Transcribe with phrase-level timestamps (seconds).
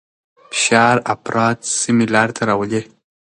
[0.53, 2.81] فشار افراد سمې لارې ته راولي.